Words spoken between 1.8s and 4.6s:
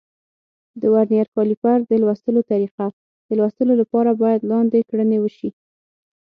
د لوستلو طریقه: د لوستلو لپاره باید